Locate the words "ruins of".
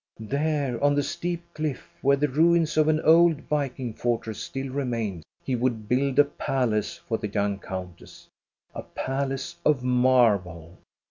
2.27-2.87